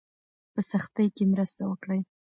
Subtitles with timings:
[0.53, 1.99] په سختۍ کې مرسته وکړئ.